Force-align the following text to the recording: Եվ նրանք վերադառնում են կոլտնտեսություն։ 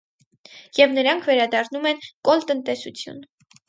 Եվ 0.77 0.95
նրանք 0.95 1.29
վերադառնում 1.29 1.89
են 1.93 2.05
կոլտնտեսություն։ 2.31 3.27